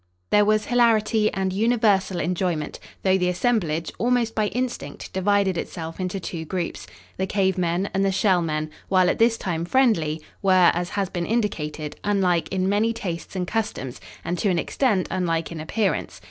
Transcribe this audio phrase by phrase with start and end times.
[0.31, 6.19] There was hilarity and universal enjoyment, though the assemblage, almost by instinct, divided itself into
[6.19, 6.87] two groups.
[7.17, 11.09] The cave men and the Shell men, while at this time friendly, were, as has
[11.11, 16.19] been indicated, unlike in many tastes and customs and to an extent unlike in appearance.